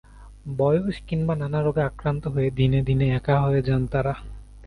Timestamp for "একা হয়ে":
3.15-3.61